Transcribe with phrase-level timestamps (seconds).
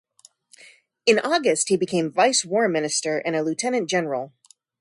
[1.05, 4.33] In August, he became Vice War Minister and a lieutenant general.